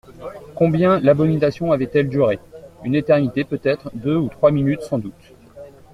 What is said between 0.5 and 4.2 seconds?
Combien l'abomination avait-elle duré? une éternité peut-être, deux